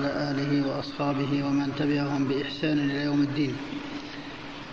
[0.00, 3.52] وعلى آله وأصحابه ومن تبعهم بإحسان إلى يوم الدين.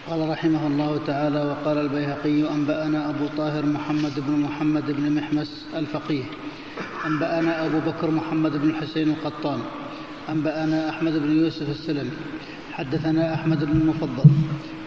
[0.09, 6.23] قال رحمه الله تعالى وقال البيهقي أنبأنا أبو طاهر محمد بن محمد بن محمس الفقيه.
[7.05, 9.59] أنبأنا أبو بكر محمد بن الحسين القطان.
[10.29, 12.17] أنبأنا أحمد بن يوسف السلمي.
[12.71, 14.29] حدثنا أحمد بن المفضل.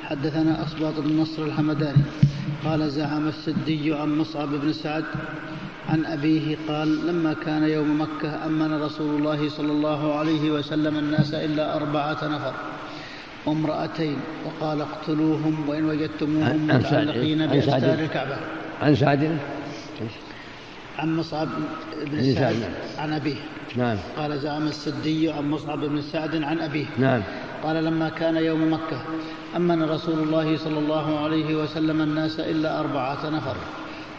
[0.03, 2.03] حدثنا أصباط بن نصر الحمداني
[2.65, 5.05] قال زعم السدي عن مصعب بن سعد
[5.91, 11.35] عن أبيه قال لما كان يوم مكة أمن رسول الله صلى الله عليه وسلم الناس
[11.35, 12.53] إلا أربعة نفر
[13.47, 18.37] وامرأتين وقال اقتلوهم وإن وجدتموهم متعلقين بأستار الكعبة.
[18.83, 19.39] عن سعد.
[20.99, 21.49] عن مصعب
[22.07, 22.57] بن سعد.
[22.99, 23.37] عن أبيه.
[23.77, 23.97] نعم.
[24.17, 26.87] قال زعم السدي عن مصعب بن سعد عن أبيه.
[26.99, 27.23] نعم.
[27.65, 29.03] قال لما كان يوم مكة
[29.57, 33.57] أمن رسول الله صلى الله عليه وسلم الناس إلا أربعة نفر.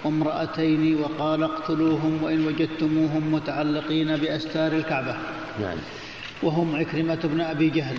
[0.04, 5.16] وامرأتين وقال اقتلوهم وإن وجدتموهم متعلقين بأستار الكعبة.
[5.62, 5.77] نعم.
[6.44, 7.98] وهم عكرمة بن أبي جهل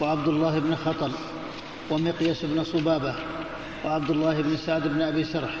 [0.00, 1.12] وعبد الله بن خطل
[1.90, 3.14] ومقيس بن صبابة
[3.84, 5.54] وعبد الله بن سعد بن أبي سرح.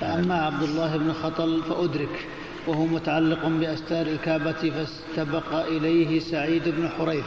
[0.00, 2.26] فأما عبد الله بن خطل فأدرك
[2.66, 7.24] وهو متعلق بأستار الكعبة فاستبق إليه سعيد بن حريث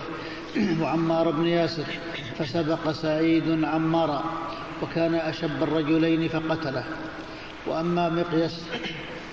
[0.82, 1.86] وعمار بن ياسر
[2.38, 4.24] فسبق سعيد عمارا
[4.84, 6.84] وكان أشب الرجلين فقتله.
[7.68, 8.64] وأما مقيس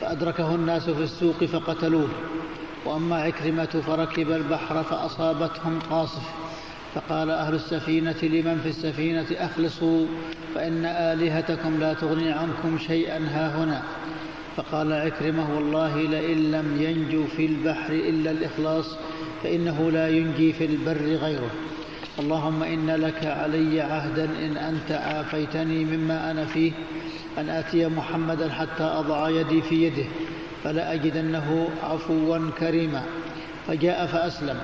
[0.00, 2.08] فأدركه الناس في السوق فقتلوه
[2.84, 6.30] وأما عكرمة فركب البحر فأصابتهم قاصف
[6.94, 10.06] فقال أهل السفينة لمن في السفينة أخلصوا؟
[10.54, 13.82] فإن آلهتكم لا تغني عنكم شيئا ها هنا.
[14.56, 18.96] فقال عكرمة والله لئن لم ينجو في البحر إلا الإخلاص
[19.42, 21.50] فإنه لا ينجي في البر غيره.
[22.18, 26.72] اللهم إن لك علي عهدا إن أنت عافيتني مما أنا فيه
[27.38, 30.04] أن آتي محمدا حتى أضع يدي في يده
[30.64, 33.02] فلا أجدنه عفوا كريما.
[33.66, 34.56] فجاء فأسلم.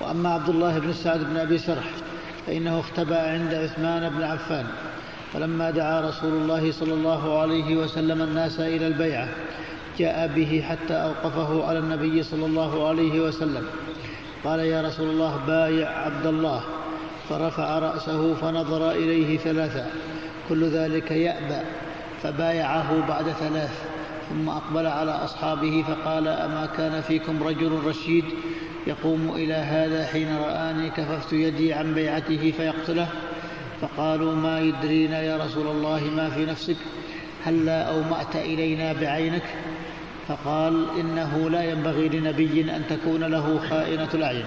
[0.00, 1.84] وأما عبد الله بن سعد بن أبي سرح
[2.46, 4.66] فإنه اختبأ عند عثمان بن عفان.
[5.32, 9.28] فلما دعا رسول الله صلى الله عليه وسلم الناس إلى البيعة
[9.98, 13.66] جاء به حتى أوقفه على النبي صلى الله عليه وسلم.
[14.44, 16.62] قال يا رسول الله بايع عبد الله.
[17.28, 19.86] فرفع رأسه فنظر إليه ثلاثا.
[20.48, 21.60] كل ذلك يأبى
[22.22, 23.92] فبايعه بعد ثلاث
[24.30, 28.24] ثم أقبل على أصحابه فقال أما كان فيكم رجل رشيد
[28.86, 33.08] يقوم إلى هذا حين رآني كففت يدي عن بيعته فيقتله؟
[33.80, 36.76] فقالوا ما يدرينا يا رسول الله ما في نفسك
[37.44, 39.42] هلا أومأت إلينا بعينك؟
[40.28, 44.46] فقال إنه لا ينبغي لنبي أن تكون له خائنة الأعين.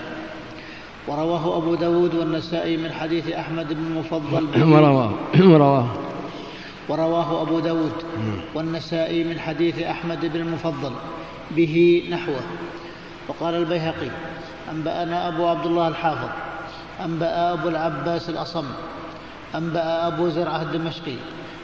[1.08, 5.12] ورواه أبو داود والنسائي من حديث أحمد بن المفضل ورواه.
[5.40, 5.88] ورواه.
[6.90, 7.94] ورواه أبو داود
[8.56, 10.92] والنسائي من حديث أحمد بن المفضل
[11.52, 12.42] به نحوه.
[13.28, 14.10] وقال البيهقي
[14.72, 16.30] أنبأنا أبو عبد الله الحافظ
[17.06, 18.66] أنبأ أبو العباس الأصم
[19.56, 21.16] أنبأ أبو زرعة الدمشقي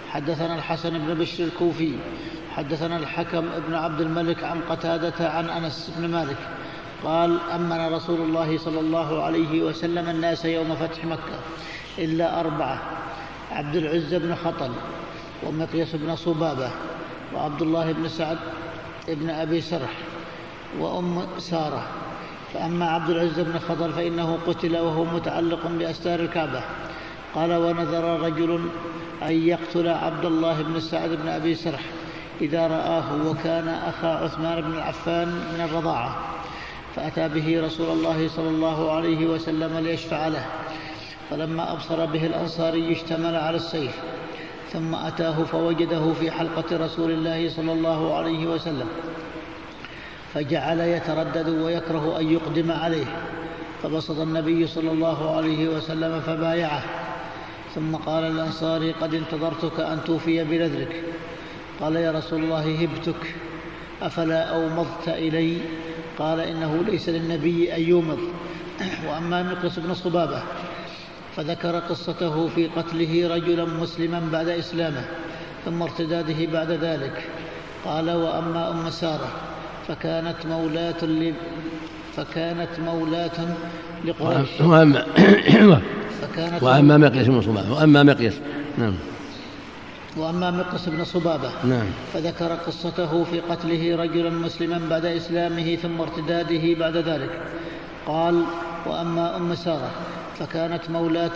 [0.10, 1.92] حدثنا الحسن بن بشر الكوفي
[2.56, 6.38] حدثنا الحكم بن عبد الملك عن قتادة عن أنس بن مالك
[7.06, 11.40] قال أمن رسول الله صلى الله عليه وسلم الناس يوم فتح مكة
[11.98, 12.82] إلا أربعة
[13.52, 14.72] عبد العزة بن خطل
[15.44, 16.70] ومقيس بن صبابة
[17.36, 18.38] وعبد الله بن سعد
[19.08, 19.90] بن أبي سرح
[20.80, 21.84] وأم سارة.
[22.54, 26.62] فأما عبد العزة بن خطل فإنه قتل وهو متعلق بأستار الكعبة.
[27.36, 28.70] قال ونذر رجل
[29.24, 31.82] أن يقتل عبد الله بن سعد بن أبي سرح
[32.42, 36.16] إذا رآه وكان أخا عثمان بن عفان من الرضاعة.
[36.96, 40.46] فأتى به رسول الله صلى الله عليه وسلم ليشفع له.
[41.30, 43.92] فلما أبصر به الأنصاري اشتمل على السيف
[44.74, 48.88] ثم أتاه فوجده في حلقة رسول الله صلى الله عليه وسلم.
[50.34, 53.06] فجعل يتردد ويكره أن يقدم عليه.
[53.84, 56.84] فبسط النبي صلى الله عليه وسلم فبايعه.
[57.76, 61.04] ثم قال الأنصاري قد انتظرتك أن توفي بنذرك.
[61.82, 63.36] قال يا رسول الله هبتك.
[64.02, 65.58] أفلا أومضت إلي
[66.20, 68.20] قال إنه ليس للنبي أن يومض
[69.08, 70.44] وأما مقص بن صبابة
[71.36, 75.04] فذكر قصته في قتله رجلا مسلما بعد إسلامه
[75.66, 77.24] ثم ارتداده بعد ذلك.
[77.86, 79.28] قال وأما أم سارة
[79.88, 81.34] فكانت مولاة ل...
[82.18, 83.56] فكانت مولاة
[84.06, 84.62] لقريش.
[84.62, 85.06] وأما
[86.22, 87.74] فكانت وأما مقيس بن صبابة.
[87.74, 88.34] وأما مقيس
[88.78, 88.94] نعم.
[90.18, 91.88] وأما مقص بن صبابة نعم.
[92.14, 97.48] فذكر قصته في قتله رجلا مسلما بعد إسلامه ثم ارتداده بعد ذلك.
[98.06, 98.46] قال
[98.86, 99.92] وأما أم سارة
[100.40, 101.32] فكانت مولاة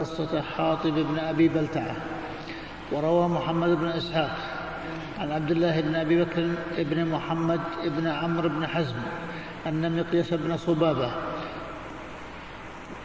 [0.00, 1.96] قصة حاطب بن أبي بلتعة
[2.92, 4.59] وروى محمد بن إسحاق.
[5.18, 6.48] عن عبد الله بن أبي بكر
[6.78, 8.96] بن محمد بن عمرو بن حزم
[9.66, 11.10] أن مقياس بن صبابة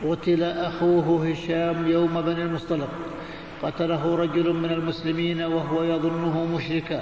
[0.04, 2.90] قتل أخوه هشام يوم بني المصطلق.
[3.64, 7.02] قتله رجل من المسلمين وهو يظنه مشركا.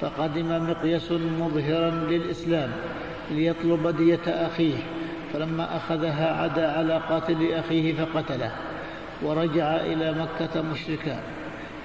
[0.00, 2.70] فقدم مقياس مظهرا للإسلام
[3.30, 4.76] ليطلب دية أخيه
[5.32, 8.52] فلما أخذها عدا على قاتل أخيه فقتله
[9.22, 11.20] ورجع إلى مكة مشركا.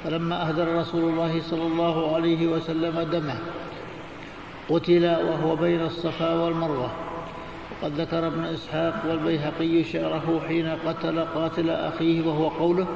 [0.04, 3.38] فلما أهدر رسول الله صلى الله عليه وسلم دمه
[4.70, 6.92] قتل وهو بين الصفا والمروة.
[7.72, 12.88] وقد ذكر ابن إسحاق والبيهقي شعره حين قتل قاتل أخيه وهو قوله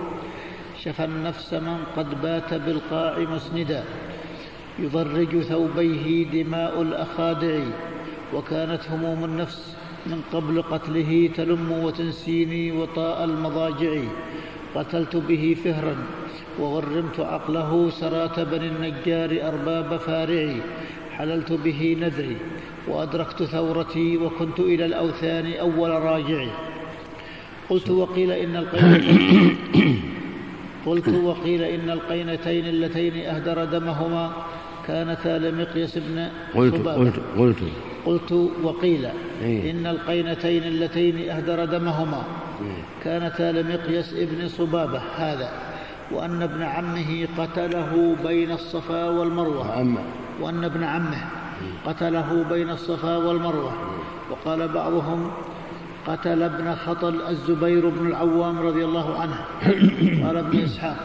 [0.84, 3.84] شفى النفس من قد بات بالقاع مسندا
[4.80, 7.60] يضرج ثوبيه دماء الأخادع
[8.34, 9.76] وكانت هموم النفس
[10.06, 14.02] من قبل قتله تلم وتنسيني وطاء المضاجع
[14.76, 15.96] قتلت به فهرا
[16.60, 20.56] وغرمت عقله سرات بني النجار أرباب فارعي.
[21.18, 22.38] حللت به نذري
[22.88, 26.50] وأدركت ثورتي وكنت إلى الأوثان أول راجعي
[27.70, 29.58] قلت وقيل إن القينتين
[30.86, 34.32] قلت وقيل إن القينتين اللتين أهدر دمهما
[34.88, 37.58] كانتا لمقيس بن قلت قلت قلت.
[38.06, 38.32] قلت
[38.64, 39.08] وقيل
[39.42, 42.24] إيه؟ إن القينتين اللتين أهدر دمهما
[42.62, 45.02] إيه؟ كانتا لمقيس ابن صبابة.
[45.16, 45.50] هذا.
[46.12, 49.66] وأن ابن عمه قتله بين الصفا والمروة.
[50.42, 51.22] وأن ابن عمه
[51.86, 53.74] قتله بين الصفا والمروة.
[54.32, 55.32] وقال بعضهم
[56.08, 59.40] قتل ابن خطل الزبير بن العوام رضي الله عنه.
[60.28, 60.98] قال ابن إسحاق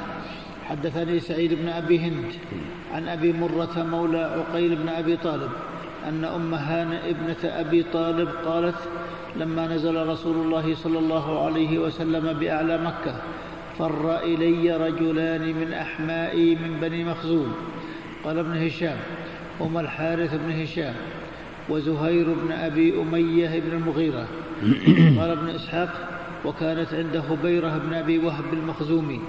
[0.64, 2.32] حدثني سعيد بن أبي هند
[2.94, 5.50] عن أبي مرة مولى عقيل بن أبي طالب
[6.08, 8.78] أن أم هان ابنة أبي طالب قالت
[9.36, 13.14] لما نزل رسول الله صلى الله عليه وسلم بأعلى مكة
[13.78, 17.52] فر إلي رجلان من أحمائي من بني مخزوم
[18.24, 18.96] قال ابن هشام
[19.60, 20.94] هما الحارث بن هشام
[21.68, 24.26] وزهير بن أبي أمية بن المغيرة
[25.18, 26.08] قال ابن إسحاق
[26.44, 29.20] وكانت عنده هبيرة بن أبي وهب المخزومي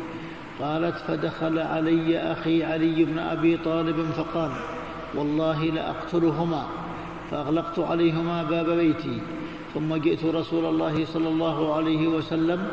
[0.60, 4.52] قالت فدخل علي أخي علي بن أبي طالب فقال
[5.16, 6.66] والله لأقتلهما
[7.32, 9.20] فأغلقت عليهما باب بيتي.
[9.74, 12.68] ثم جئت رسول الله صلى الله عليه وسلم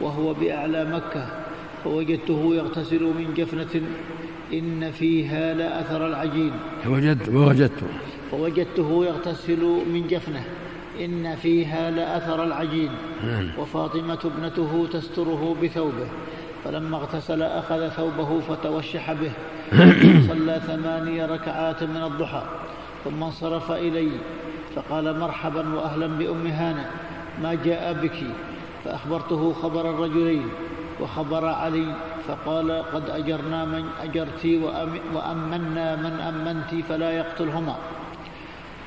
[0.00, 1.26] وهو بأعلى مكة
[1.84, 3.82] فوجدته يغتسل من جفنة
[4.52, 6.52] إن فيها لأثر العجين.
[6.84, 7.86] فوجدت ووجدته.
[8.30, 9.62] فوجدته يغتسل
[9.92, 10.44] من جفنة
[11.00, 12.90] إن فيها لأثر العجين.
[13.24, 13.50] نعم.
[13.58, 16.08] وفاطمة ابنته تستره بثوبه
[16.64, 19.32] فلما اغتسل أخذ ثوبه فتوشح به.
[20.28, 22.42] صلى ثماني ركعات من الضحى
[23.04, 24.08] ثم انصرف إلي.
[24.78, 26.86] فقال مرحبا وأهلا بأم هانة
[27.42, 28.24] ما جاء بك؟
[28.84, 30.48] فأخبرته خبر الرجلين
[31.00, 31.94] وخبر علي
[32.28, 34.46] فقال قد أجرنا من أجرت
[35.14, 37.76] وأمنا من أمنت فلا يقتلهما.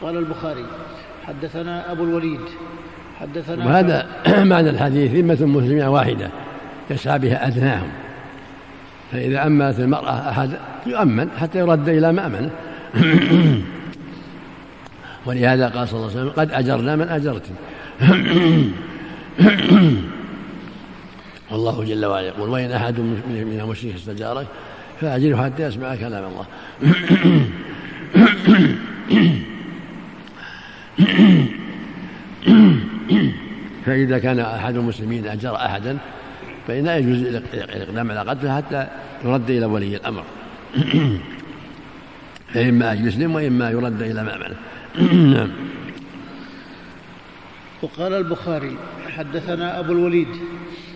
[0.01, 0.65] قال البخاري
[1.27, 2.41] حدثنا أبو الوليد
[3.19, 4.07] حدثنا وهذا
[4.51, 6.29] معنى الحديث ذمة مسلمة واحدة
[6.89, 7.89] يسعى بها أدناهم.
[9.11, 10.51] فإذا أمنت المرأة أحد
[10.85, 12.51] يؤمن حتى يرد إلى ما أمنه
[15.25, 17.44] ولهذا قال صلى الله عليه وسلم قد أجرنا من أجرت.
[21.51, 24.48] والله جل وعلا يقول وإن أحد من المشركين استجارك
[25.01, 26.46] فأجره حتى يسمع كلام الله.
[33.86, 35.98] فإذا كان أحد المسلمين أجر أحدا
[36.67, 37.17] فإن لا يجوز
[37.53, 38.88] الإقدام على قتله حتى
[39.25, 40.24] يرد إلى ولي الأمر.
[42.53, 44.55] فإما أن يسلم وإما يرد إلى مأمنه
[45.00, 45.51] نعم.
[47.81, 50.27] وقال البخاري حدثنا أبو الوليد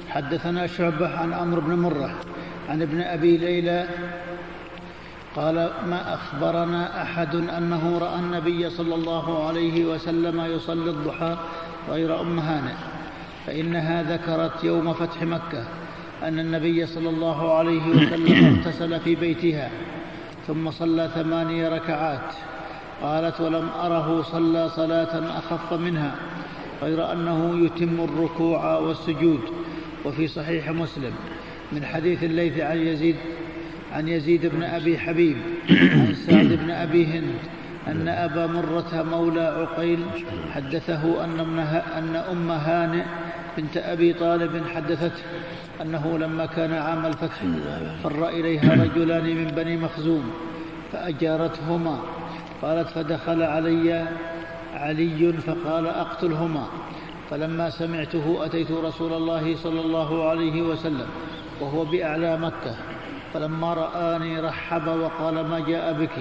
[0.09, 2.15] حدثنا شعبة عن عمرو بن مرة
[2.69, 3.87] عن ابن أبي ليلى
[5.35, 5.55] قال
[5.89, 11.37] ما أخبرنا أحد أنه رأى النبي صلى الله عليه وسلم يصلي الضحى
[11.89, 12.75] غير أم هانئ
[13.47, 15.63] فإنها ذكرت يوم فتح مكة
[16.23, 19.69] أن النبي صلى الله عليه وسلم اغتسل في بيتها
[20.47, 22.33] ثم صلى ثماني ركعات.
[23.01, 26.15] قالت ولم أره صلى صلاة أخف منها
[26.81, 29.39] غير أنه يتم الركوع والسجود
[30.05, 31.11] وفي صحيح مسلم
[31.71, 33.15] من حديث الليث عن يزيد
[33.93, 35.37] عن يزيد بن أبي حبيب
[35.69, 37.35] عن سعد بن أبي هند
[37.87, 39.99] أن أبا مرة مولى عقيل
[40.53, 41.59] حدثه أن,
[41.97, 43.03] أن أم هانئ
[43.57, 45.23] بنت أبي طالب حدثته
[45.81, 47.41] أنه لما كان عام الفتح
[48.03, 50.31] فر إليها رجلان من بني مخزوم
[50.91, 51.99] فأجارتهما.
[52.61, 54.07] قالت فدخل علي
[54.73, 56.65] علي فقال أقتلهما.
[57.29, 61.07] فلما سمعته أتيت رسول الله صلى الله عليه وسلم
[61.61, 62.75] وهو بأعلى مكة.
[63.33, 66.15] فلما رآني رحب وقال ما جاء بك؟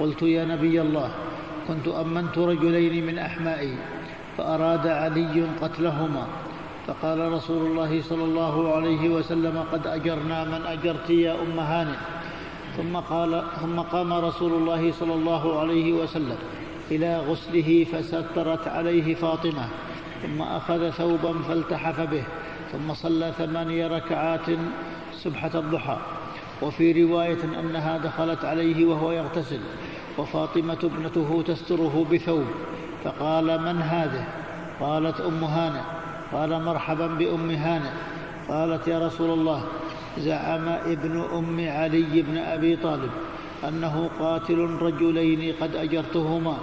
[0.00, 1.10] قلت يا نبي الله
[1.68, 3.74] كنت أمنت رجلين من أحمائي
[4.36, 6.24] فأراد علي قتلهما.
[6.86, 11.98] فقال رسول الله صلى الله عليه وسلم قد أجرنا من أجرت يا أم هانئ.
[12.76, 16.36] ثم قال ثم قام رسول الله صلى الله عليه وسلم
[16.90, 19.68] إلى غسله فسترت عليه فاطمة
[20.22, 22.24] ثم أخذ ثوبا فالتحف به
[22.72, 24.46] ثم صلى ثماني ركعات
[25.12, 25.96] سبحة الضحى.
[26.62, 29.60] وفي رواية أنها دخلت عليه وهو يغتسل
[30.18, 32.44] وفاطمة ابنته تستره بثوب
[33.04, 34.24] فقال من هذه؟
[34.80, 35.80] قالت أم هانئ.
[36.32, 37.90] قال مرحبا بأم هانئ.
[38.48, 39.62] قالت يا رسول الله
[40.18, 43.10] زعم ابن أم علي بن أبي طالب
[43.68, 46.56] أنه قاتل رجلين قد أجرتهما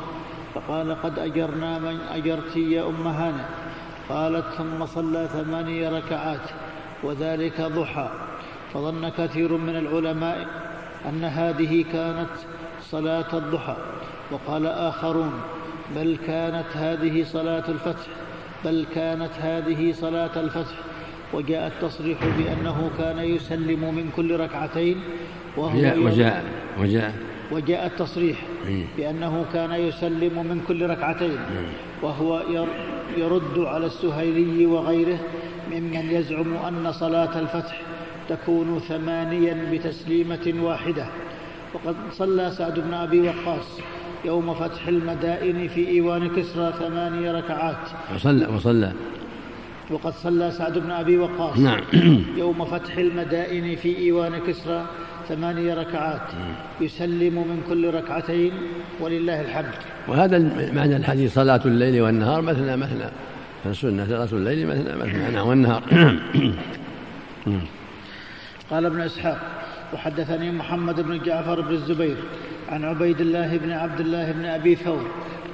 [0.53, 3.43] فقال قد أجرنا من أجرت يا أم هانئ.
[4.09, 6.49] قالت ثم صلى ثماني ركعات
[7.03, 8.09] وذلك ضحى.
[8.73, 10.47] فظن كثير من العلماء
[11.09, 12.29] أن هذه كانت
[12.81, 13.75] صلاة الضحى
[14.31, 15.33] وقال آخرون
[15.95, 18.07] بل كانت هذه صلاة الفتح
[18.65, 20.75] بل كانت هذه صلاة الفتح.
[21.33, 24.97] وجاء التصريح بأنه كان يسلم من كل ركعتين
[25.57, 25.99] وهو وجاء
[26.79, 27.13] وجاء
[27.51, 27.85] وجاء.
[27.85, 28.37] التصريح
[28.67, 28.85] إيه.
[28.97, 31.67] بأنه كان يسلم من كل ركعتين إيه.
[32.01, 32.43] وهو
[33.17, 35.19] يرد على السهيلي وغيره
[35.71, 37.81] ممن يزعم أن صلاة الفتح
[38.29, 41.05] تكون ثمانيا بتسليمة واحدة.
[41.73, 43.79] وقد صلى سعد بن أبي وقاص
[44.25, 47.85] يوم فتح المدائن في إيوان كسرى ثماني ركعات.
[48.15, 48.91] وصلى وصلى.
[49.91, 51.81] وقد صلى سعد بن أبي وقاص نعم.
[52.37, 54.85] يوم فتح المدائن في إيوان كسرى
[55.29, 56.27] ثماني ركعات.
[56.81, 58.51] يسلم من كل ركعتين
[58.99, 59.73] ولله الحمد.
[60.07, 60.39] وهذا
[60.73, 63.09] معنى الحديث صلاة الليل والنهار مثنى مثنى.
[63.63, 65.83] فالسنة صلاة الليل مثنى مثنى والنهار.
[68.71, 69.37] قال ابن إسحاق
[69.93, 72.17] وحدثني محمد بن جعفر بن الزبير
[72.69, 75.07] عن عبيد الله بن عبد الله بن أبي ثور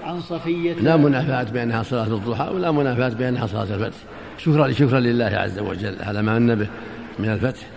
[0.04, 3.98] عن صفية لا منافاة بأنها صلاة الضحى ولا منافاة بأنها صلاة الفتح.
[4.44, 5.96] شكرا شكرا لله عز وجل.
[6.02, 6.68] على ما من به
[7.20, 7.68] من الفتح.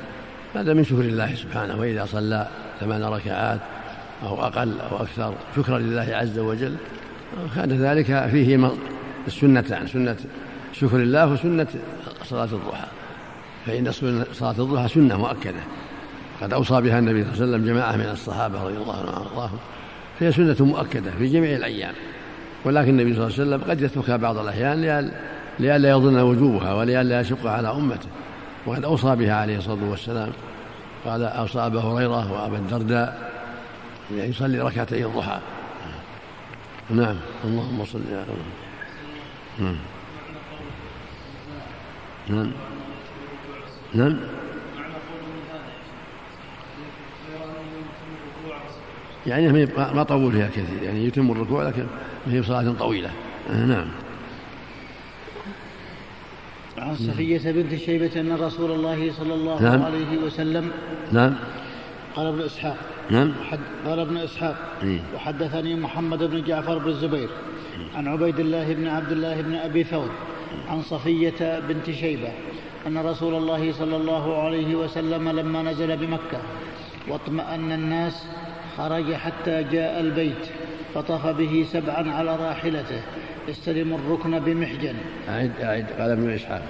[0.55, 1.81] هذا من شكر الله سبحانه.
[1.81, 2.49] وإذا صلى
[2.81, 3.61] ثمان ركعات
[4.23, 6.75] أو أقل أو أكثر شكرا لله عز وجل.
[7.55, 8.71] كان ذلك فيه
[9.27, 10.17] السنتان سنة
[10.73, 11.67] شكر الله وسنة
[12.25, 12.87] صلاة الضحى.
[13.67, 13.93] فإن
[14.33, 15.61] صلاة الضحى سنة مؤكدة.
[16.43, 19.59] قد أوصى بها النبي صلى الله عليه وسلم جماعة من الصحابة رضي الله عنهم وأرضاهم.
[20.21, 21.95] فهي سنة مؤكدة في جميع الأيام.
[22.65, 25.11] ولكن النبي صلى الله عليه وسلم قد يتركها بعض الأحيان
[25.59, 28.09] لئلا يظن وجوبها ولئلا يشق على أمته.
[28.67, 30.31] وقد أوصى بها عليه الصلاة والسلام.
[31.07, 33.33] قال أوصى أبا هريرة وأبا الدرداء
[34.11, 35.39] أن يصلي ركعتي الضحى.
[36.91, 37.17] نعم.
[37.45, 38.25] اللهم صل على
[39.59, 39.77] نعم.
[42.29, 42.53] نعم.
[43.95, 44.17] نعم.
[49.27, 50.83] يعني ما طول فيها كثير.
[50.83, 51.87] يعني يتم الركوع لكن
[52.27, 53.11] ما هي صلاة طويلة.
[53.51, 53.87] نعم.
[56.93, 59.83] عن صفية بنت شيبة أن رسول الله صلى الله نعم.
[59.83, 60.71] عليه وسلم
[61.13, 61.35] نعم.
[62.17, 62.77] قال ابن إسحاق.
[63.11, 63.33] نعم.
[63.87, 64.57] قال ابن إسحاق.
[64.83, 67.29] إيه؟ وحدثني محمد بن جعفر بن الزبير
[67.95, 70.11] عن عبيد الله بن عبد الله بن أبي ثور
[70.69, 72.33] عن صفية بنت شيبة
[72.87, 76.41] أن رسول الله صلى الله عليه وسلم لما نزل بمكة
[77.09, 78.25] واطمأن الناس
[78.77, 80.47] خرج حتى جاء البيت
[80.95, 83.03] فطاف به سبعا على راحلته
[83.49, 84.95] يستلم الركن بمحجن.
[85.29, 86.63] أعد أعد قال ابن إسحاق.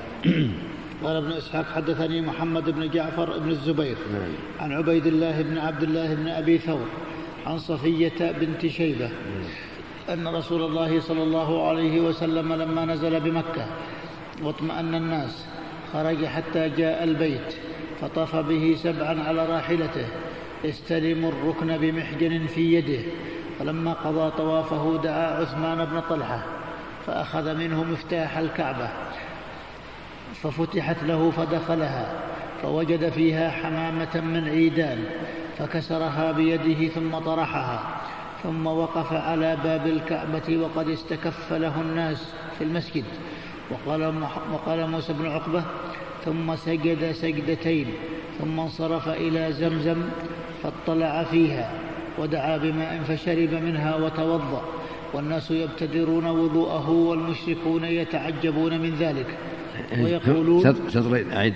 [1.05, 4.33] قال ابن إسحاق حدثني محمد بن جعفر بن الزبير نعم.
[4.61, 6.87] عن عبيد الله بن عبد الله بن أبي ثور
[7.47, 9.11] عن صفية بنت شيبة
[10.13, 13.67] أن رسول الله صلى الله عليه وسلم لما نزل بمكة
[14.43, 15.47] واطمأن الناس
[15.93, 17.55] خرج حتى جاء البيت
[18.01, 20.07] فطاف به سبعا على راحلته
[20.65, 23.03] يستلم الركن بمحجن في يده
[23.59, 26.62] فلما قضى طوافه دعا عثمان بن طلحة.
[27.07, 28.89] فأخذ منه مفتاح الكعبة
[30.43, 32.13] ففتحت له فدخلها
[32.63, 35.05] فوجد فيها حمامة من عيدان
[35.59, 37.83] فكسرها بيده ثم طرحها
[38.43, 43.05] ثم وقف على باب الكعبة وقد استكف له الناس في المسجد.
[43.71, 44.15] وقال,
[44.53, 45.63] وقال موسى بن عقبة
[46.25, 47.87] ثم سجد سجدتين
[48.39, 50.03] ثم انصرف إلى زمزم
[50.63, 51.71] فاطلع فيها
[52.19, 54.63] ودعا بماء فشرب منها وتوضأ.
[55.15, 59.27] والناس يبتدرون وضوءه والمشركون يتعجبون من ذلك.
[59.99, 61.55] ويقولون شطرين أعد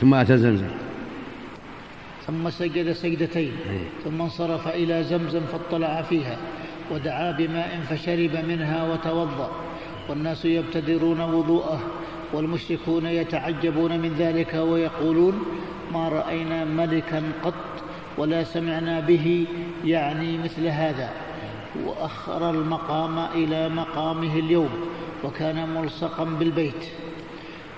[0.00, 0.68] ثم أتى زمزم.
[2.26, 3.52] ثم سجد سجدتين.
[4.04, 6.36] ثم انصرف إلى زمزم فاطلع فيها.
[6.90, 9.50] ودعا بماء فشرب منها وتوضأ.
[10.08, 11.80] والناس يبتدرون وضوءه
[12.32, 15.44] والمشركون يتعجبون من ذلك ويقولون
[15.92, 17.54] ما رأينا ملكا قط
[18.18, 19.46] ولا سمعنا به
[19.84, 21.10] يعني مثل هذا.
[21.86, 24.70] وأخر المقام إلى مقامه اليوم
[25.24, 26.84] وكان ملصقا بالبيت.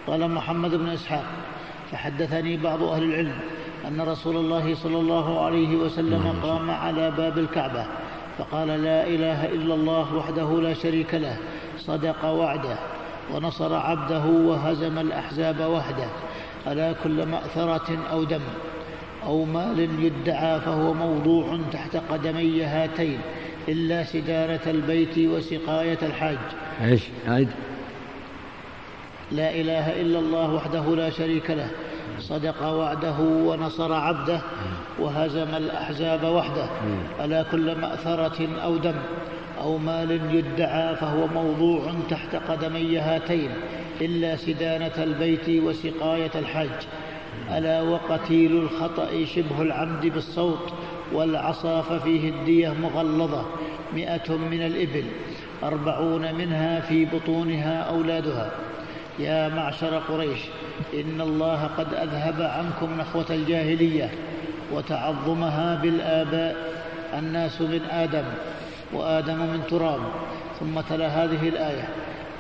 [0.07, 1.25] قال محمد بن إسحاق
[1.91, 3.39] فحدثني بعض أهل العلم
[3.89, 7.87] أن رسول الله صلى الله عليه وسلم قام على باب الكعبة
[8.39, 11.37] فقال لا إله إلا الله وحده لا شريك له
[11.79, 12.77] صدق وعده
[13.35, 16.07] ونصر عبده وهزم الأحزاب وحده
[16.67, 18.41] ألا كل مأثرة أو دم
[19.27, 23.19] أو مال يدعى فهو موضوع تحت قدمي هاتين
[23.69, 26.39] إلا سدانه البيت وسقاية الحاج.
[26.85, 27.49] إيش؟ عيد.
[29.33, 31.71] لا إله إلا الله وحده لا شريك له.
[32.19, 34.41] صدق وعده ونصر عبده
[34.99, 36.67] وهزم الأحزاب وحده.
[37.25, 38.95] ألا كل مأثرة أو دم
[39.61, 43.51] أو مال يدعى فهو موضوع تحت قدمي هاتين.
[44.01, 46.87] إلا سدانة البيت وسقاية الحاج.
[47.51, 50.73] ألا وقتيل الخطأ شبه العمد بالصوت.
[51.15, 53.47] والعصا ففيه الدية مغلظة
[53.95, 55.05] مئة من الإبل
[55.63, 58.51] أربعون منها في بطونها أولادها.
[59.19, 60.39] يا معشر قريش
[60.95, 64.11] إن الله قد أذهب عنكم نخوة الجاهلية
[64.73, 66.57] وتعظمها بالآباء
[67.19, 68.25] الناس من آدم
[68.93, 70.01] وآدم من تراب.
[70.61, 71.89] ثم تلا هذه الآية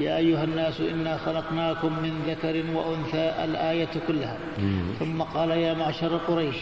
[0.00, 4.36] يا أيها الناس إنا خلقناكم من ذكر وأنثى الآية كلها.
[4.98, 6.56] ثم قال يا معشر قريش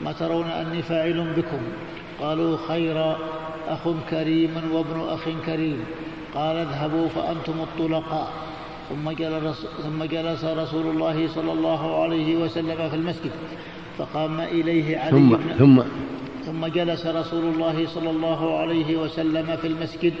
[0.00, 1.62] ما ترون أني فاعل بكم؟
[2.20, 3.18] قالوا خيرا
[3.68, 5.84] أخ كريم وابن أخ كريم.
[6.34, 8.32] قال اذهبوا فأنتم الطلقاء.
[8.90, 13.30] ثم جلس, ثم جلس رسول الله صلى الله عليه وسلم في المسجد
[13.98, 15.82] فقام إليه علي ثم ثم
[16.60, 20.14] ثم جلس رسول الله صلى الله عليه وسلم في المسجد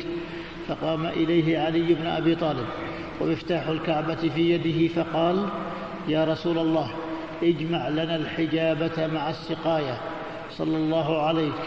[0.68, 2.66] فقام إليه علي بن أبي طالب
[3.20, 5.46] ومفتاح الكعبة في يده فقال
[6.08, 6.90] يا رسول الله
[7.42, 9.98] اجمع لنا الحجابة مع السقاية.
[10.50, 11.62] صلى الله عليك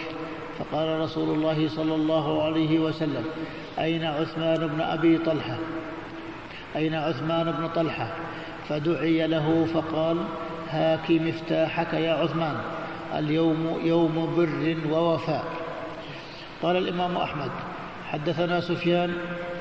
[0.59, 3.23] فقال رسول الله صلى الله عليه وسلم
[3.79, 5.57] أين عثمان بن أبي طلحة؟
[6.75, 8.07] أين عثمان بن طلحة؟
[8.69, 10.17] فدعي له فقال
[10.69, 12.55] هاك مفتاحك يا عثمان.
[13.19, 15.43] اليوم يوم بر ووفاء.
[16.61, 17.49] قال الإمام أحمد
[18.09, 19.13] حدثنا سفيان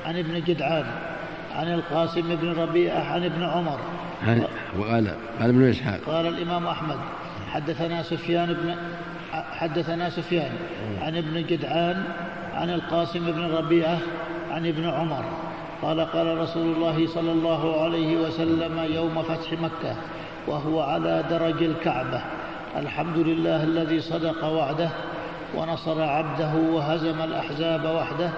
[0.05, 0.85] عن ابن جدعان
[1.55, 3.79] عن القاسم بن ربيعة عن ابن عمر.
[4.79, 5.07] وقال
[5.39, 5.99] قال ابن إسحاق.
[6.05, 6.97] قال الإمام أحمد
[7.51, 8.75] حدثنا سفيان بن
[9.31, 10.51] حدثنا سفيان
[11.01, 12.03] عن ابن جدعان
[12.53, 13.97] عن القاسم بن ربيعة
[14.51, 15.23] عن ابن عمر.
[15.81, 19.95] قال قال رسول الله صلى الله عليه وسلم يوم فتح مكة
[20.47, 22.21] وهو على درج الكعبة.
[22.77, 24.89] الحمد لله الذي صدق وعده
[25.55, 28.29] ونصر عبده وهزم الأحزاب وحده.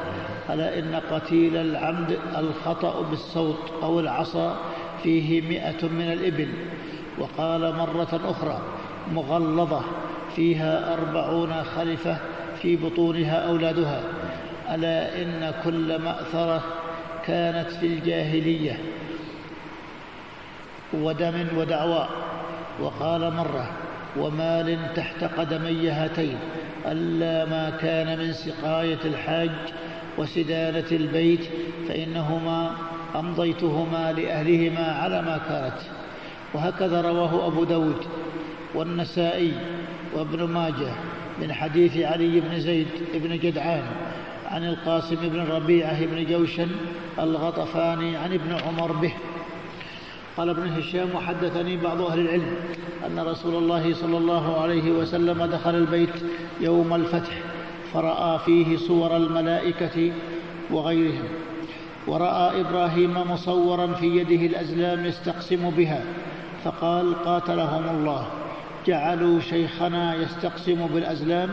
[0.50, 4.58] ألا إن قتيل العمد الخطأ بالصوت أو العصا
[5.04, 6.50] فيه مئة من الإبل.
[7.19, 8.60] وقال مرة أخرى
[9.13, 9.82] مغلظة
[10.36, 12.17] فيها أربعون خلفة
[12.62, 14.02] في بطونها أولادها.
[14.71, 16.63] ألا إن كل مأثرة
[17.26, 18.80] كانت في الجاهلية
[20.93, 22.08] ودم ودعوى
[22.82, 23.85] وقال مرة
[24.17, 26.38] ومال تحت قدمي هاتين
[26.86, 29.49] ألا ما كان من سقاية الحاج
[30.17, 31.45] وسدانة البيت
[31.88, 32.75] فإنهما
[33.15, 35.78] أمضيتهما لأهلهما على ما كانت.
[36.54, 38.06] وهكذا رواه أبو داود
[38.75, 39.54] والنسائي
[40.13, 40.93] وابن ماجه
[41.41, 43.84] من حديث علي بن زيد بن جدعان
[44.51, 46.67] عن القاسم بن ربيعة بن جوشن
[47.19, 49.13] الغطفاني عن ابن عمر به.
[50.38, 52.56] قال ابن هشام وحدثني بعض أهل العلم
[53.08, 56.10] أن رسول الله صلى الله عليه وسلم دخل البيت
[56.62, 57.32] يوم الفتح
[57.93, 60.12] فرأى فيه صور الملائكة
[60.71, 61.24] وغيرهم
[62.08, 66.02] ورأى إبراهيم مصورا في يده الأزلام يستقسم بها
[66.63, 68.28] فقال قاتلهم الله
[68.88, 71.50] جعلوا شيخنا يستقسم بالأزلام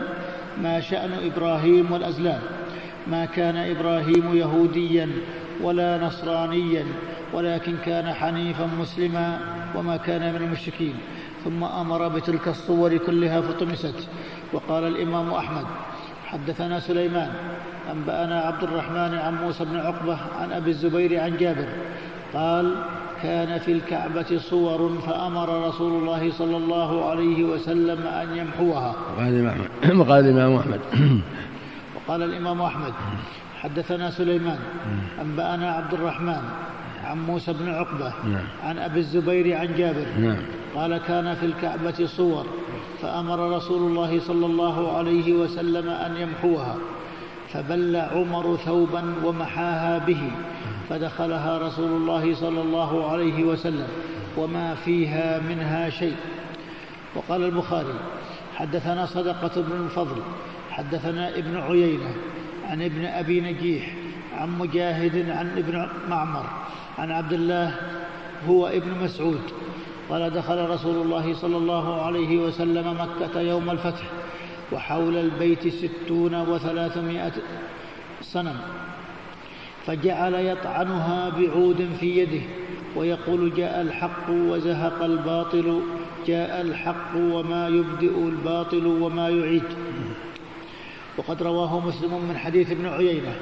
[0.61, 2.39] ما شأن إبراهيم والأزلام
[3.07, 5.09] ما كان إبراهيم يهوديا
[5.61, 6.85] ولا نصرانيا
[7.33, 9.39] ولكن كان حنيفا مسلما
[9.75, 10.95] وما كان من المشركين.
[11.45, 14.07] ثم أمر بتلك الصور كلها فطمست.
[14.53, 15.65] وقال الإمام أحمد
[16.25, 17.31] حدثنا سليمان
[17.91, 21.67] أنبأنا عبد الرحمن عن موسى بن عقبة عن أبي الزبير عن جابر.
[22.33, 22.75] قال
[23.23, 28.95] كان في الكعبة صور فأمر رسول الله صلى الله عليه وسلم أن يمحوها.
[29.15, 30.79] وقال الإمام أحمد وقال الإمام أحمد.
[31.95, 32.93] وقال الإمام أحمد
[33.61, 34.59] حدثنا سليمان
[35.21, 36.41] أنبأنا عبد الرحمن
[37.03, 38.45] عن موسى بن عقبة نعم.
[38.63, 40.41] عن أبي الزبير عن جابر نعم
[40.75, 42.45] قال كان في الكعبة صور
[43.01, 46.75] فأمر رسول الله صلى الله عليه وسلم أن يمحوها
[47.53, 50.31] فبل عمر ثوبا ومحاها به
[50.89, 53.87] فدخلها رسول الله صلى الله عليه وسلم
[54.37, 56.15] وما فيها منها شيء
[57.15, 57.93] وقال البخاري
[58.55, 60.21] حدثنا صدقة بن الفضل
[60.71, 62.15] حدثنا ابن عيينة
[62.69, 63.93] عن ابن أبي نجيح
[64.33, 66.45] عن مجاهد عن ابن معمر
[66.97, 67.75] عن عبد الله
[68.47, 69.41] هو ابن مسعود.
[70.09, 74.03] قال دخل رسول الله صلى الله عليه وسلم مكة يوم الفتح
[74.71, 77.31] وحول البيت ستون وثلاثمائة
[78.21, 78.55] صنم
[79.85, 82.41] فجعل يطعنها بعود في يده
[82.95, 85.81] ويقول جاء الحق وزهق الباطل
[86.27, 89.63] جاء الحق وما يبدئ الباطل وما يعيد.
[91.17, 93.35] وقد رواه مسلم من حديث ابن عيينة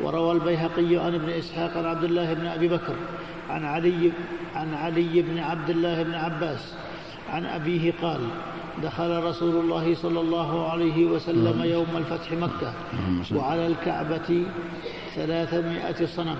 [0.00, 2.94] وروى البيهقي عن ابن إسحاق عن عبد الله بن أبي بكر
[3.50, 4.12] عن علي
[4.54, 6.74] عن علي بن عبد الله بن عباس
[7.30, 8.20] عن أبيه قال
[8.82, 12.72] دخل رسول الله صلى الله عليه وسلم يوم الفتح مكة
[13.34, 14.44] وعلى الكعبة
[15.14, 16.36] ثلاثمائة صنم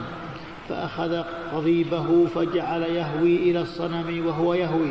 [0.68, 4.90] فأخذ قضيبه فجعل يهوي إلى الصنم وهو يهوي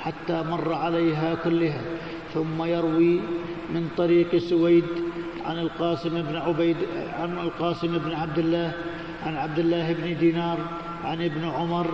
[0.00, 1.80] حتى مر عليها كلها
[2.34, 3.20] ثم يروي
[3.74, 4.84] من طريق سويد
[5.46, 6.76] عن القاسم بن عبيد
[7.18, 8.72] عن القاسم بن عبد الله
[9.26, 10.58] عن عبد الله بن دينار
[11.04, 11.86] عن ابن عمر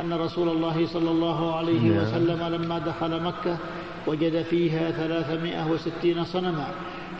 [0.00, 2.02] أن رسول الله صلى الله عليه نعم.
[2.02, 3.56] وسلم لما دخل مكة
[4.06, 6.66] وجد فيها ثلاثمائة وستين صنما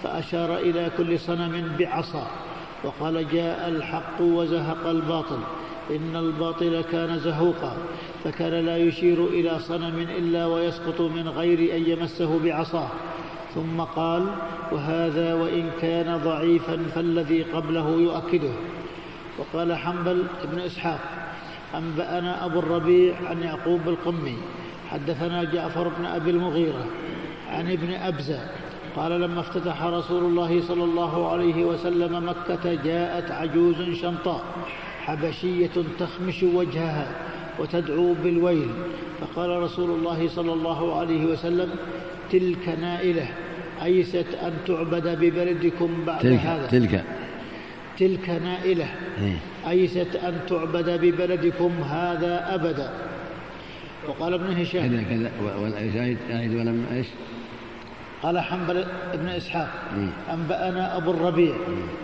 [0.03, 2.27] فأشار إلى كل صنم بعصا
[2.85, 5.39] وقال جاء الحق وزهق الباطل
[5.91, 7.77] إن الباطل كان زهوقا
[8.25, 12.89] فكان لا يشير إلى صنم إلا ويسقط من غير أن يمسه بعصاه
[13.55, 14.27] ثم قال
[14.73, 18.53] وهذا وإن كان ضعيفا فالذي قبله يؤكده.
[19.39, 21.01] وقال حنبل بن إسحاق
[21.75, 24.37] أنبأنا أبو الربيع عن يعقوب القمي
[24.91, 26.87] حدثنا جعفر بن أبي المغيرة
[27.51, 28.41] عن ابن أبزة
[28.97, 34.45] قال لما افتتح رسول الله صلى الله عليه وسلم مكة جاءت عجوز شنطاء
[35.01, 37.13] حبشية تخمش وجهها
[37.59, 38.71] وتدعو بالويل
[39.21, 41.71] فقال رسول الله صلى الله عليه وسلم
[42.33, 43.27] تلك نائلة
[43.83, 47.05] أيست أن تعبد ببلدكم بعد تلك هذا؟ تلك.
[47.99, 48.87] تلك نائلة
[49.21, 49.37] إيه.
[49.71, 52.91] أيست أن تعبد ببلدكم هذا أبدا؟
[54.09, 54.83] وقال ابن هشام.
[54.89, 55.31] كذا كذا.
[56.31, 57.07] أعيد ولم إيش؟
[58.23, 59.69] قال حنبل بن إسحاق.
[60.33, 61.55] أنبأنا أبو الربيع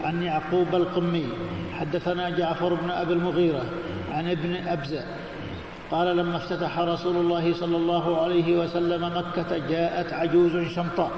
[0.05, 1.27] عن يعقوب القمي.
[1.79, 3.65] حدثنا جعفر بن أبي المغيرة
[4.13, 5.05] عن ابن أبزة.
[5.91, 11.11] قال لما افتتح رسول الله صلى الله عليه وسلم مكة جاءت عجوز شمطاء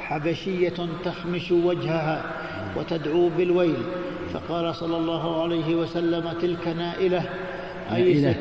[0.00, 2.22] حبشية تخمش وجهها
[2.76, 3.82] وتدعو بالويل.
[4.32, 7.22] فقال صلى الله عليه وسلم تلك نائلة
[7.92, 8.34] أي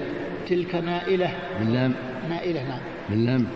[0.47, 1.35] تلك نائلة.
[1.59, 1.93] من لام؟
[2.29, 2.79] نائلة نعم.
[3.09, 3.47] من لام؟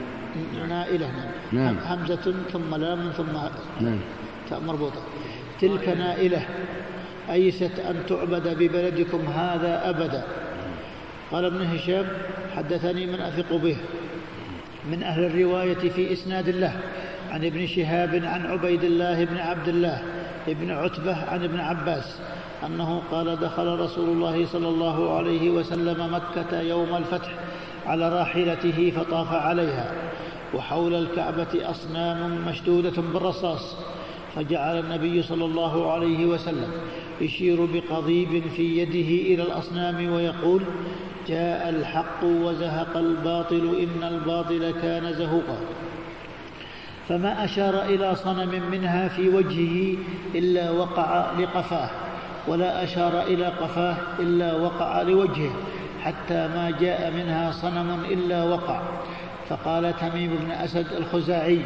[0.69, 1.07] نائلة
[1.51, 1.77] نعم, نعم.
[1.77, 3.35] همزة ثم لام ثم
[3.81, 3.99] نعم.
[4.67, 5.01] مربوطة.
[5.61, 6.45] تلك نائلة
[7.31, 10.23] أيست أن تعبد ببلدكم هذا أبدا؟
[11.31, 12.05] قال ابن هشام
[12.55, 13.77] حدثني من أثق به
[14.91, 16.79] من أهل الرواية في إسناد الله
[17.31, 20.01] عن ابن شهاب عن عبيد الله بن عبد الله
[20.47, 22.19] بن عتبة عن ابن عباس
[22.65, 27.29] أنه قال دخل رسول الله صلى الله عليه وسلم مكة يوم الفتح
[27.85, 29.91] على راحلته فطاف عليها
[30.53, 33.75] وحول الكعبة أصنام مشدودة بالرصاص
[34.35, 36.71] فجعل النبي صلى الله عليه وسلم
[37.21, 40.61] يشير بقضيب في يده إلى الأصنام ويقول
[41.27, 45.57] جاء الحق وزهق الباطل إن الباطل كان زهوقا.
[47.09, 49.97] فما أشار إلى صنم منها في وجهه
[50.35, 51.89] إلا وقع لقفاه
[52.47, 55.51] ولا أشار إلى قفاه إلا وقع لوجهه
[56.03, 58.81] حتى ما جاء منها صنم إلا وقع.
[59.49, 61.61] فقال تميم بن أسد الخزاعي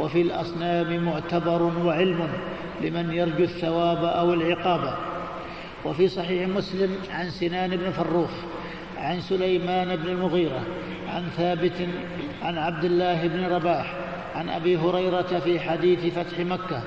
[0.00, 2.28] وفي الأصنام معتبر وعلم
[2.82, 4.94] لمن يرجو الثواب أو العقاب.
[5.84, 8.30] وفي صحيح مسلم عن سنان بن فروخ
[8.98, 10.60] عن سليمان بن المغيرة
[11.08, 11.88] عن ثابت
[12.42, 13.94] عن عبد الله بن رباح
[14.34, 16.82] عن أبي هريرة في حديث فتح مكة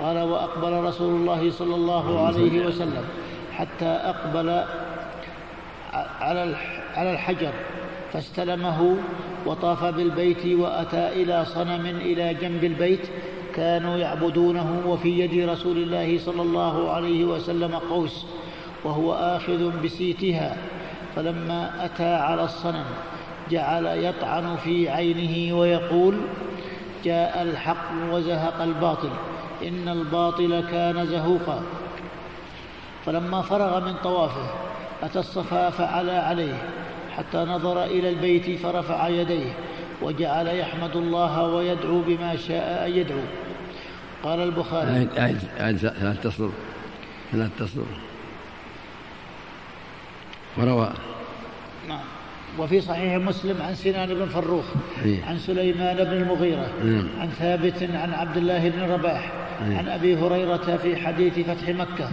[0.00, 3.04] قال وأقبل رسول الله صلى الله عليه وسلم
[3.52, 4.64] حتى أقبل
[6.96, 7.52] على الحجر
[8.12, 8.96] فاستلمه
[9.46, 13.08] وطاف بالبيت وأتى إلى صنم إلى جنب البيت
[13.54, 18.26] كانوا يعبدونه وفي يد رسول الله صلى الله عليه وسلم قوس
[18.84, 20.56] وهو آخذ بسيتها.
[21.16, 22.84] فلما أتى على الصنم
[23.50, 26.20] جعل يطعن في عينه ويقول
[27.04, 29.10] جاء الحق وزهق الباطل
[29.62, 31.62] إن الباطل كان زهوقا.
[33.06, 34.50] فلما فرغ من طوافه
[35.02, 36.62] أتى الصفا فعلى عليه
[37.16, 39.52] حتى نظر إلى البيت فرفع يديه
[40.02, 43.20] وجعل يحمد الله ويدعو بما شاء أن يدعو.
[44.24, 45.76] قال البخاري أعد أعد
[47.32, 47.84] ثلاث تصدر؟
[50.58, 50.92] وروى
[51.88, 52.00] نعم
[52.58, 54.64] وفي صحيح مسلم عن سنان بن فروخ
[55.04, 55.24] إيه.
[55.24, 57.08] عن سليمان بن المغيرة نعم.
[57.18, 59.32] عن ثابت عن عبد الله بن رباح
[59.68, 59.78] إيه.
[59.78, 62.08] عن أبي هريرة في حديث فتح مكة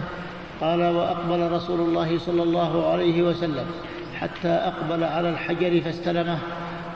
[0.60, 3.66] قال وأقبل رسول الله صلى الله عليه وسلم
[4.14, 6.38] حتى أقبل على الحجر فاستلمه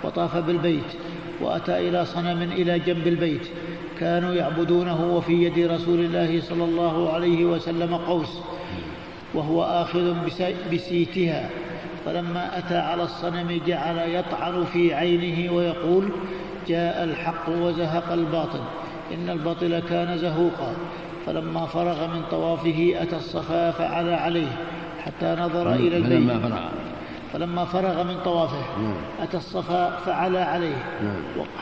[0.04, 0.92] وطاف بالبيت
[1.40, 3.48] وأتى إلى صنم إلى جنب البيت
[4.00, 8.40] كانوا يعبدونه وفي يد رسول الله صلى الله عليه وسلم قوس
[9.36, 10.14] وهو آخذ
[10.72, 11.50] بسيتها
[12.06, 16.08] فلما أتى على الصنم جعل يطعن في عينه ويقول
[16.68, 18.60] جاء الحق وزهق الباطل.
[19.14, 20.72] إن الباطل كان زهوقا.
[21.26, 24.52] فلما فرغ من طوافه أتى الصفا فعلى عليه
[25.04, 26.12] حتى نظر إلى البيت.
[26.12, 26.58] فلما فرغ.
[27.32, 28.64] فلما فرغ من طوافه
[29.22, 30.84] أتى الصفا فعلى عليه.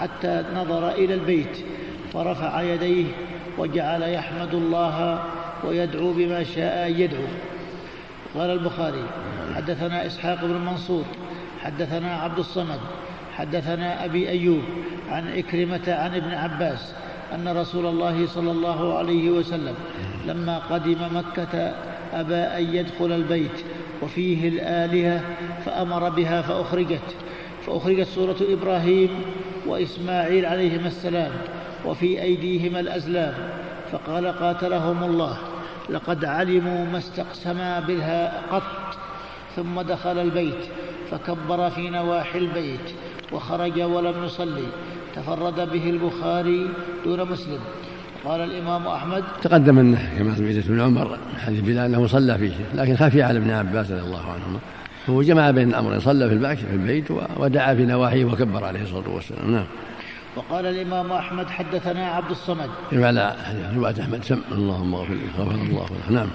[0.00, 1.58] حتى نظر إلى البيت
[2.12, 3.04] فرفع يديه
[3.58, 5.24] وجعل يحمد الله
[5.64, 7.24] ويدعو بما شاء يدعو.
[8.34, 9.04] قال البخاري
[9.56, 11.04] حدثنا إسحاق بن منصور
[11.62, 12.80] حدثنا عبد الصمد
[13.36, 14.62] حدثنا أبي أيوب
[15.10, 16.92] عن إكرمة عن ابن عباس
[17.34, 19.74] أن رسول الله صلى الله عليه وسلم
[20.26, 21.72] لما قدم مكة
[22.12, 23.64] أبى أن يدخل البيت
[24.02, 25.20] وفيه الآلهة
[25.64, 27.16] فأمر بها فأخرجت
[27.66, 29.10] فأخرجت سورة إبراهيم
[29.66, 31.32] وإسماعيل عليهما السلام
[31.84, 33.34] وفي أيديهما الأزلام
[33.92, 35.38] فقال قاتلهم الله.
[35.90, 38.96] لقد علموا ما استقسما بها قط
[39.56, 40.64] ثم دخل البيت
[41.10, 42.94] فكبر في نواحي البيت
[43.32, 44.66] وخرج ولم يصلي
[45.16, 46.68] تفرد به البخاري
[47.04, 47.58] دون مسلم.
[48.24, 52.96] قال الإمام أحمد تقدم أنه كما سمعت ابن عمر حديث بلال أنه صلى فيه لكن
[52.96, 54.58] خفي على ابن عباس رضي الله عنهما.
[55.08, 57.04] هو جمع بين الأمرين صلى في البيت
[57.36, 59.50] ودعا في نواحيه وكبر عليه الصلاة والسلام.
[59.50, 59.66] نعم.
[60.36, 62.70] وقال الإمام أحمد حدثنا عبد الصمد.
[62.92, 63.36] على
[63.76, 66.14] رواية أحمد سم اللهم اغفر غفر الله له.
[66.14, 66.28] نعم.